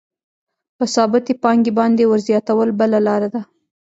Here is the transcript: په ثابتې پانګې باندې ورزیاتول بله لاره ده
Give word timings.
په 0.77 0.85
ثابتې 0.93 1.33
پانګې 1.43 1.71
باندې 1.79 2.03
ورزیاتول 2.11 2.69
بله 2.79 2.97
لاره 3.07 3.29
ده 3.33 3.41